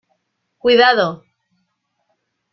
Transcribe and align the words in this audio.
¡Cuidado! 0.61 1.07